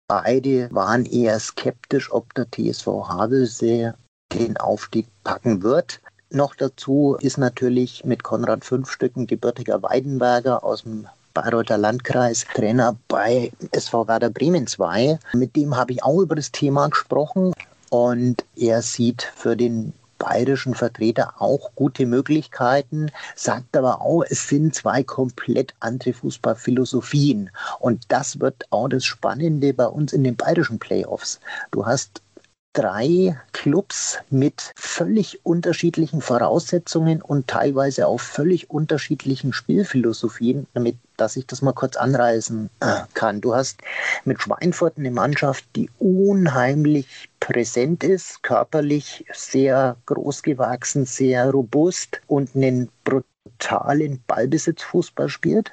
[0.08, 3.94] beide waren eher skeptisch, ob der TSV Havelse
[4.32, 6.00] den Aufstieg packen wird.
[6.30, 13.52] Noch dazu ist natürlich mit Konrad Fünfstücken gebürtiger Weidenberger aus dem Bayreuther Landkreis Trainer bei
[13.70, 15.18] SV Werder Bremen 2.
[15.32, 17.52] Mit dem habe ich auch über das Thema gesprochen
[17.88, 24.74] und er sieht für den bayerischen Vertreter auch gute Möglichkeiten, sagt aber auch, es sind
[24.76, 27.50] zwei komplett andere Fußballphilosophien.
[27.80, 31.40] Und das wird auch das Spannende bei uns in den bayerischen Playoffs.
[31.72, 32.22] Du hast
[32.72, 41.46] drei Clubs mit völlig unterschiedlichen Voraussetzungen und teilweise auch völlig unterschiedlichen Spielphilosophien, damit dass ich
[41.46, 43.40] das mal kurz anreißen äh, kann.
[43.40, 43.82] Du hast
[44.24, 52.56] mit Schweinfurt eine Mannschaft, die unheimlich präsent ist, körperlich sehr groß gewachsen, sehr robust und
[52.56, 55.72] einen brutalen Ballbesitzfußball spielt.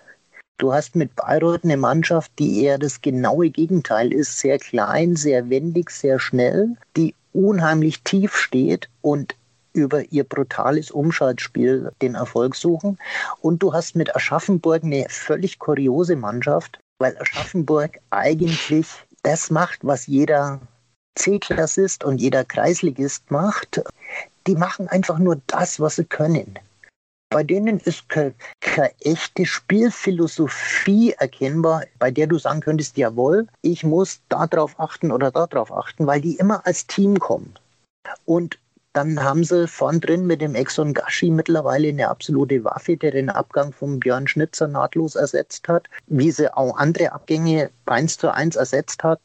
[0.59, 5.49] Du hast mit Bayreuth eine Mannschaft, die eher das genaue Gegenteil ist, sehr klein, sehr
[5.51, 9.35] wendig, sehr schnell, die unheimlich tief steht und
[9.73, 12.97] über ihr brutales Umschaltspiel den Erfolg suchen.
[13.41, 18.87] Und du hast mit Aschaffenburg eine völlig kuriose Mannschaft, weil Aschaffenburg eigentlich
[19.21, 20.59] das macht, was jeder
[21.13, 23.83] C-Klassist und jeder Kreisligist macht.
[24.47, 26.57] Die machen einfach nur das, was sie können.
[27.29, 28.33] Bei denen ist keine,
[29.01, 35.71] echte Spielphilosophie erkennbar, bei der du sagen könntest, jawohl, ich muss darauf achten oder darauf
[35.71, 37.53] achten, weil die immer als Team kommen.
[38.25, 38.57] Und
[38.97, 43.29] Dann haben sie vorn drin mit dem Exxon Gashi mittlerweile eine absolute Waffe, der den
[43.29, 45.87] Abgang von Björn Schnitzer nahtlos ersetzt hat.
[46.07, 49.19] Wie sie auch andere Abgänge eins zu eins ersetzt hat,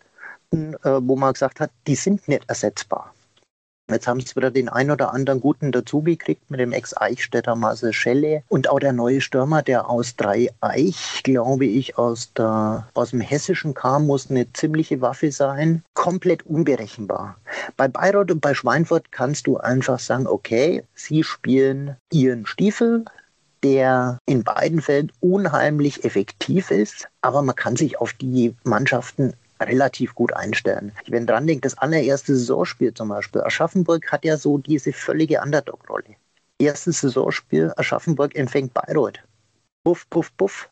[0.53, 3.15] äh, wo man gesagt hat, die sind nicht ersetzbar.
[3.91, 8.43] Jetzt haben sie wieder den ein oder anderen guten dazugekriegt mit dem Ex-Eichstätter Marcel Schelle
[8.49, 13.75] und auch der neue Stürmer, der aus Dreieich, glaube ich, aus, der, aus dem Hessischen
[13.75, 15.83] kam, muss eine ziemliche Waffe sein.
[15.95, 17.37] Komplett unberechenbar.
[17.77, 23.05] Bei Bayreuth und bei Schweinfurt kannst du einfach sagen, okay, sie spielen ihren Stiefel,
[23.63, 29.35] der in beiden Fällen unheimlich effektiv ist, aber man kann sich auf die Mannschaften
[29.65, 30.93] relativ gut einstellen.
[31.07, 36.17] Wenn dran denkt, das allererste Saisonspiel zum Beispiel, Aschaffenburg hat ja so diese völlige Underdog-Rolle.
[36.59, 39.21] Erstes Saisonspiel, Aschaffenburg empfängt Bayreuth.
[39.85, 40.69] Puff, puff, puff.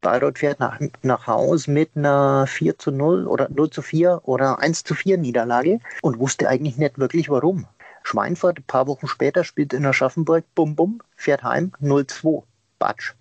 [0.00, 4.58] Bayreuth fährt nach, nach Haus mit einer 4 zu 0 oder 0 zu 4 oder
[4.58, 7.66] 1 zu 4 Niederlage und wusste eigentlich nicht wirklich warum.
[8.02, 12.42] Schweinfurt, ein paar Wochen später, spielt in Aschaffenburg, bum bum, fährt heim, 0-2.
[12.78, 13.14] Batsch.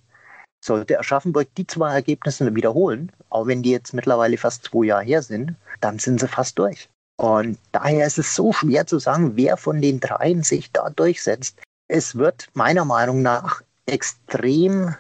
[0.64, 5.22] Sollte Aschaffenburg die zwei Ergebnisse wiederholen, auch wenn die jetzt mittlerweile fast zwei Jahre her
[5.24, 6.88] sind, dann sind sie fast durch.
[7.18, 11.60] Und daher ist es so schwer zu sagen, wer von den dreien sich da durchsetzt.
[11.88, 14.96] Es wird meiner Meinung nach extrem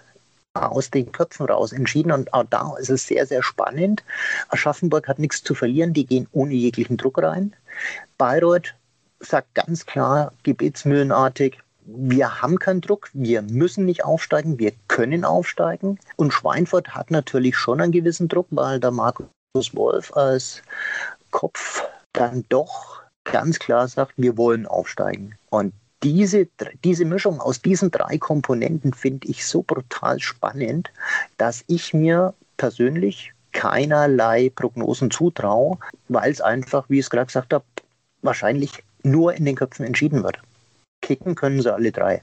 [0.54, 4.04] aus den Köpfen raus entschieden und auch da ist es sehr, sehr spannend.
[4.50, 7.56] Aschaffenburg hat nichts zu verlieren, die gehen ohne jeglichen Druck rein.
[8.17, 8.76] Bayreuth
[9.19, 16.00] sagt ganz klar, gebetsmühlenartig, wir haben keinen Druck, wir müssen nicht aufsteigen, wir können aufsteigen.
[16.15, 19.28] Und Schweinfurt hat natürlich schon einen gewissen Druck, weil der Markus
[19.74, 20.62] Wolf als
[21.32, 25.36] Kopf dann doch ganz klar sagt, wir wollen aufsteigen.
[25.50, 26.48] Und diese,
[26.84, 30.91] diese Mischung aus diesen drei Komponenten finde ich so brutal spannend,
[31.38, 37.54] dass ich mir persönlich keinerlei Prognosen zutraue, weil es einfach, wie ich es gerade gesagt
[37.54, 37.65] habe,
[38.22, 40.39] wahrscheinlich nur in den Köpfen entschieden wird
[41.12, 42.21] kicken können sie alle drei.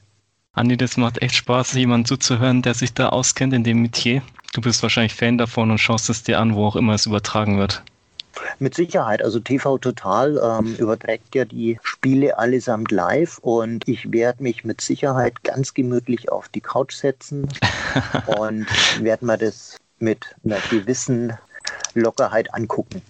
[0.54, 4.22] Andi, das macht echt Spaß, jemanden zuzuhören, der sich da auskennt in dem Metier.
[4.54, 7.58] Du bist wahrscheinlich Fan davon und schaust es dir an, wo auch immer es übertragen
[7.58, 7.82] wird.
[8.58, 9.22] Mit Sicherheit.
[9.22, 14.80] Also TV Total ähm, überträgt ja die Spiele allesamt live und ich werde mich mit
[14.80, 17.46] Sicherheit ganz gemütlich auf die Couch setzen
[18.38, 18.66] und
[19.00, 21.36] werde mir das mit einer gewissen
[21.94, 23.02] Lockerheit angucken.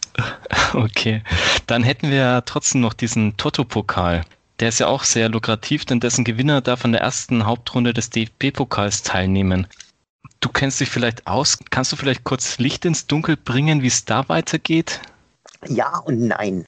[0.73, 1.23] Okay,
[1.67, 4.25] dann hätten wir trotzdem noch diesen Toto-Pokal.
[4.61, 8.11] Der ist ja auch sehr lukrativ, denn dessen Gewinner darf an der ersten Hauptrunde des
[8.11, 9.69] DFB-Pokals teilnehmen.
[10.41, 11.59] Du kennst dich vielleicht aus.
[11.71, 15.01] Kannst du vielleicht kurz Licht ins Dunkel bringen, wie es da weitergeht?
[15.67, 16.67] Ja und nein.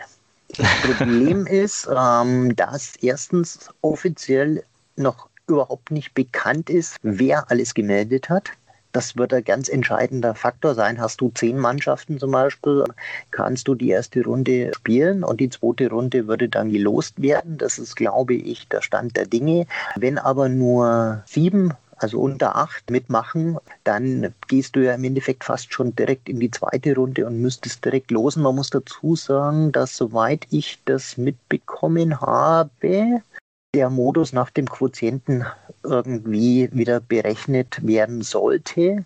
[0.56, 4.64] Das Problem ist, ähm, dass erstens offiziell
[4.96, 8.50] noch überhaupt nicht bekannt ist, wer alles gemeldet hat.
[8.92, 11.00] Das wird ein ganz entscheidender Faktor sein.
[11.00, 12.84] Hast du zehn Mannschaften zum Beispiel,
[13.30, 17.58] kannst du die erste Runde spielen und die zweite Runde würde dann gelost werden.
[17.58, 19.66] Das ist, glaube ich, der Stand der Dinge.
[19.96, 25.72] Wenn aber nur sieben also unter acht mitmachen, dann gehst du ja im Endeffekt fast
[25.72, 28.42] schon direkt in die zweite Runde und müsstest direkt losen.
[28.42, 33.22] Man muss dazu sagen, dass soweit ich das mitbekommen habe,
[33.74, 35.46] der Modus nach dem Quotienten
[35.84, 39.04] irgendwie wieder berechnet werden sollte.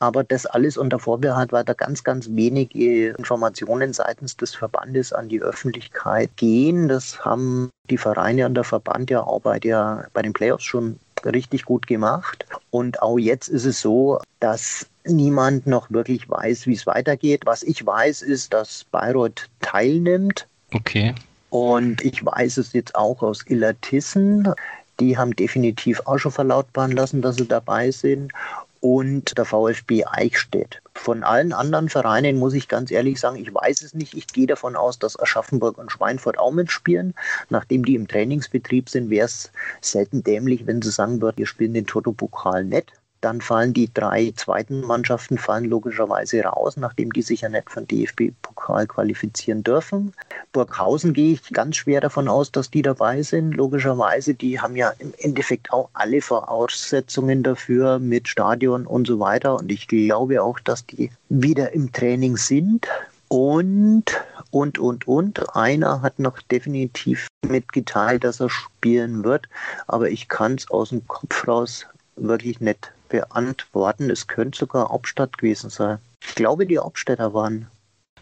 [0.00, 5.28] Aber das alles unter Vorbehalt, weil da ganz, ganz wenige Informationen seitens des Verbandes an
[5.28, 6.88] die Öffentlichkeit gehen.
[6.88, 11.00] Das haben die Vereine und der Verband ja auch bei, der, bei den Playoffs schon
[11.24, 12.46] richtig gut gemacht.
[12.70, 17.42] Und auch jetzt ist es so, dass niemand noch wirklich weiß, wie es weitergeht.
[17.44, 20.46] Was ich weiß, ist, dass Bayreuth teilnimmt.
[20.72, 21.14] Okay.
[21.50, 24.52] Und ich weiß es jetzt auch aus Illertissen.
[25.00, 28.32] Die haben definitiv auch schon verlautbaren lassen, dass sie dabei sind.
[28.80, 30.80] Und der VfB Eichstätt.
[30.94, 34.14] Von allen anderen Vereinen muss ich ganz ehrlich sagen, ich weiß es nicht.
[34.14, 37.14] Ich gehe davon aus, dass Aschaffenburg und Schweinfurt auch mitspielen.
[37.50, 41.74] Nachdem die im Trainingsbetrieb sind, wäre es selten dämlich, wenn sie sagen würden, wir spielen
[41.74, 42.92] den Toto-Pokal nicht.
[43.20, 47.82] Dann fallen die drei zweiten Mannschaften fallen logischerweise raus, nachdem die sich ja nicht für
[47.82, 50.14] den DFB-Pokal qualifizieren dürfen.
[50.52, 53.52] Burghausen gehe ich ganz schwer davon aus, dass die dabei sind.
[53.52, 59.56] Logischerweise, die haben ja im Endeffekt auch alle Voraussetzungen dafür mit Stadion und so weiter.
[59.56, 62.86] Und ich glaube auch, dass die wieder im Training sind.
[63.28, 64.04] Und,
[64.50, 65.56] und, und, und.
[65.56, 69.48] Einer hat noch definitiv mitgeteilt, dass er spielen wird,
[69.86, 74.10] aber ich kann es aus dem Kopf raus wirklich nicht beantworten.
[74.10, 75.98] Es könnte sogar Hauptstadt gewesen sein.
[76.26, 77.68] Ich glaube, die Hauptstädter waren.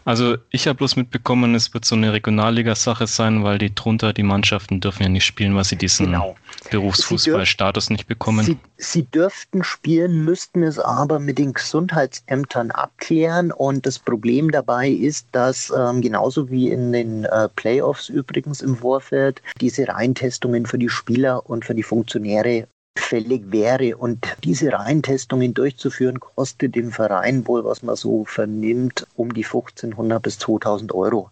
[0.07, 4.23] Also ich habe bloß mitbekommen, es wird so eine Regionalliga-Sache sein, weil die drunter, die
[4.23, 6.37] Mannschaften dürfen ja nicht spielen, weil sie diesen genau.
[6.71, 8.45] Berufsfußballstatus nicht bekommen.
[8.45, 13.51] Sie, sie dürften spielen, müssten es aber mit den Gesundheitsämtern abklären.
[13.51, 18.77] Und das Problem dabei ist, dass ähm, genauso wie in den äh, Playoffs übrigens im
[18.77, 23.97] Vorfeld diese Reintestungen für die Spieler und für die Funktionäre fällig wäre.
[23.97, 30.21] Und diese Reihentestungen durchzuführen, kostet dem Verein wohl, was man so vernimmt, um die 1500
[30.21, 31.29] bis 2000 Euro.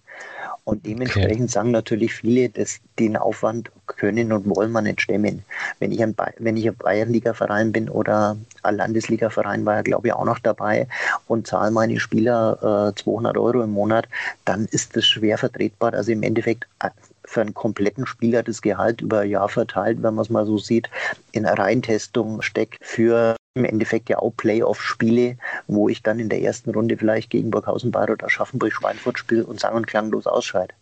[0.66, 1.48] Und dementsprechend okay.
[1.48, 5.44] sagen natürlich viele, dass den Aufwand können und wollen wir nicht stemmen.
[5.80, 10.14] Wenn ich ein, wenn ich ein Bayernliga-Verein bin oder ein Landesliga-Verein war ja, glaube ich,
[10.14, 10.88] auch noch dabei
[11.28, 14.08] und zahle meine Spieler äh, 200 Euro im Monat,
[14.44, 15.94] dann ist das schwer vertretbar.
[15.94, 16.90] Also im Endeffekt äh,
[17.36, 20.58] für einen kompletten Spieler das Gehalt über ein Jahr verteilt, wenn man es mal so
[20.58, 20.90] sieht,
[21.34, 26.42] in eine Reintestung steckt für im Endeffekt ja auch Playoff-Spiele, wo ich dann in der
[26.42, 30.74] ersten Runde vielleicht gegen Burghausen, Bayreuth, Aschaffenburg, Schweinfurt spiele und sang- und klanglos ausscheide.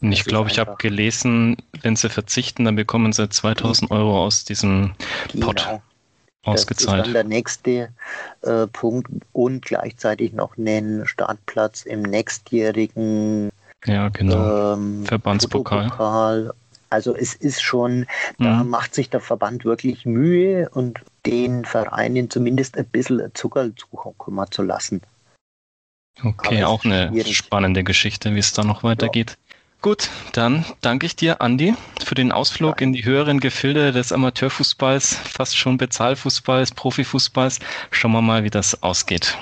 [0.00, 4.94] Ich glaube, ich habe gelesen, wenn sie verzichten, dann bekommen sie 2000 Euro aus diesem
[5.40, 5.82] Pot genau.
[6.44, 7.00] ausgezahlt.
[7.00, 7.88] Das ist dann der nächste
[8.42, 13.50] äh, Punkt und gleichzeitig noch einen Startplatz im nächstjährigen
[13.86, 14.74] ja, genau.
[14.74, 16.52] Ähm, Verbandspokal.
[16.90, 18.06] Also es ist schon,
[18.38, 18.70] da mhm.
[18.70, 24.62] macht sich der Verband wirklich Mühe und den Vereinen zumindest ein bisschen Zucker zukommen zu
[24.62, 25.02] lassen.
[26.22, 27.36] Okay, auch eine schwierig.
[27.36, 29.30] spannende Geschichte, wie es da noch weitergeht.
[29.30, 29.48] Ja.
[29.80, 32.86] Gut, dann danke ich dir, Andi, für den Ausflug ja.
[32.86, 37.60] in die höheren Gefilde des Amateurfußballs, fast schon Bezahlfußballs, Profifußballs.
[37.92, 39.38] Schauen wir mal, wie das ausgeht.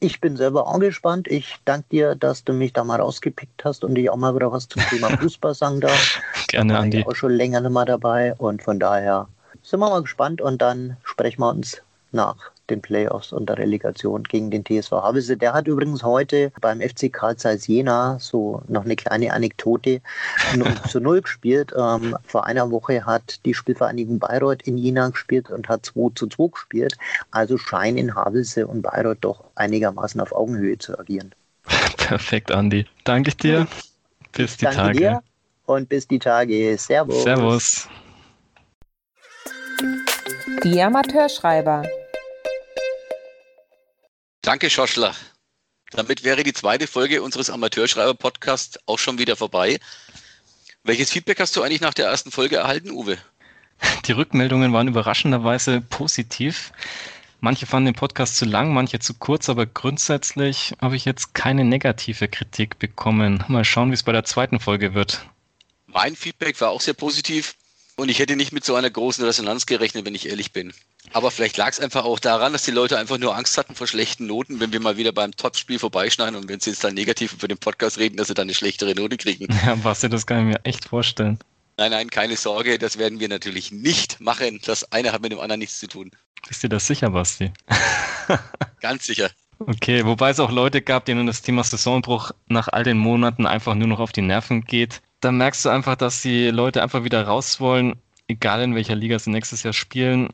[0.00, 1.28] Ich bin selber auch gespannt.
[1.28, 4.52] Ich danke dir, dass du mich da mal rausgepickt hast und ich auch mal wieder
[4.52, 6.20] was zum Thema Fußball sagen darf.
[6.48, 6.98] Gerne, da Andi.
[7.00, 9.28] Ich auch schon länger nicht mehr dabei und von daher
[9.62, 11.82] sind wir mal gespannt und dann sprechen wir uns
[12.12, 12.36] nach
[12.70, 15.36] den Playoffs und der Relegation gegen den TSV Havelse.
[15.36, 20.00] Der hat übrigens heute beim FC Karl Zeiss Jena so noch eine kleine Anekdote
[20.56, 21.72] 0 zu 0 gespielt.
[21.76, 26.26] Ähm, vor einer Woche hat die Spielvereinigung Bayreuth in Jena gespielt und hat 2 zu
[26.26, 26.96] 2 gespielt.
[27.30, 31.34] Also scheinen Havelse und Bayreuth doch einigermaßen auf Augenhöhe zu agieren.
[31.96, 32.86] Perfekt, Andi.
[33.04, 33.66] Danke dir.
[34.32, 34.98] Bis ich die danke Tage.
[34.98, 35.22] Dir
[35.66, 36.76] und bis die Tage.
[36.78, 37.22] Servus.
[37.22, 37.88] Servus.
[40.64, 41.82] Die Amateurschreiber.
[44.46, 45.12] Danke, Schoschler.
[45.90, 49.80] Damit wäre die zweite Folge unseres Amateurschreiber-Podcasts auch schon wieder vorbei.
[50.84, 53.18] Welches Feedback hast du eigentlich nach der ersten Folge erhalten, Uwe?
[54.04, 56.70] Die Rückmeldungen waren überraschenderweise positiv.
[57.40, 61.64] Manche fanden den Podcast zu lang, manche zu kurz, aber grundsätzlich habe ich jetzt keine
[61.64, 63.42] negative Kritik bekommen.
[63.48, 65.26] Mal schauen, wie es bei der zweiten Folge wird.
[65.86, 67.56] Mein Feedback war auch sehr positiv
[67.96, 70.72] und ich hätte nicht mit so einer großen Resonanz gerechnet, wenn ich ehrlich bin.
[71.12, 73.86] Aber vielleicht lag es einfach auch daran, dass die Leute einfach nur Angst hatten vor
[73.86, 77.32] schlechten Noten, wenn wir mal wieder beim Top-Spiel vorbeischneiden und wenn sie jetzt dann negativ
[77.32, 79.46] über den Podcast reden, dass sie dann eine schlechtere Note kriegen.
[79.66, 81.38] Ja, Basti, das kann ich mir echt vorstellen.
[81.78, 84.60] Nein, nein, keine Sorge, das werden wir natürlich nicht machen.
[84.64, 86.10] Das eine hat mit dem anderen nichts zu tun.
[86.46, 87.52] Bist du das sicher, Basti?
[88.80, 89.30] Ganz sicher.
[89.58, 93.74] Okay, wobei es auch Leute gab, denen das Thema Saisonbruch nach all den Monaten einfach
[93.74, 95.00] nur noch auf die Nerven geht.
[95.20, 97.96] Da merkst du einfach, dass die Leute einfach wieder raus wollen,
[98.28, 100.28] egal in welcher Liga sie nächstes Jahr spielen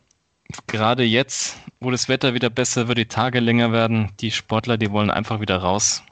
[0.67, 4.91] gerade jetzt, wo das Wetter wieder besser wird, die Tage länger werden, die Sportler, die
[4.91, 6.03] wollen einfach wieder raus.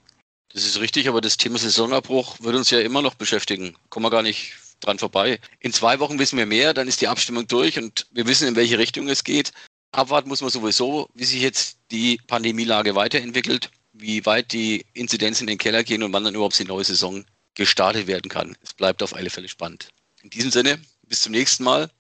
[0.53, 3.77] Das ist richtig, aber das Thema Saisonabbruch wird uns ja immer noch beschäftigen.
[3.89, 5.39] Kommen wir gar nicht dran vorbei.
[5.61, 8.57] In zwei Wochen wissen wir mehr, dann ist die Abstimmung durch und wir wissen, in
[8.57, 9.53] welche Richtung es geht.
[9.93, 15.55] Abwarten muss man sowieso, wie sich jetzt die Pandemielage weiterentwickelt, wie weit die Inzidenzen in
[15.55, 17.25] den Keller gehen und wann dann überhaupt die neue Saison
[17.55, 18.57] gestartet werden kann.
[18.63, 19.89] Es bleibt auf alle Fälle spannend.
[20.23, 21.91] In diesem Sinne, bis zum nächsten Mal.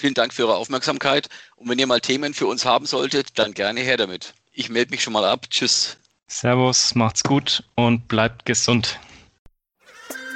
[0.00, 1.28] Vielen Dank für Ihre Aufmerksamkeit.
[1.56, 4.32] Und wenn ihr mal Themen für uns haben solltet, dann gerne her damit.
[4.50, 5.44] Ich melde mich schon mal ab.
[5.50, 5.98] Tschüss.
[6.26, 8.98] Servus, macht's gut und bleibt gesund.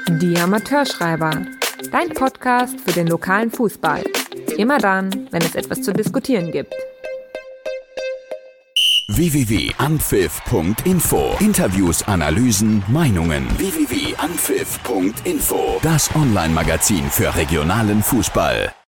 [0.07, 1.46] Die Amateurschreiber.
[1.90, 4.05] Dein Podcast für den lokalen Fußball.
[4.59, 6.74] Immer dann, wenn es etwas zu diskutieren gibt
[9.09, 13.46] www.anpfiff.info Interviews, Analysen, Meinungen.
[13.59, 18.74] www.anpfiff.info Das Online-Magazin für regionalen Fußball.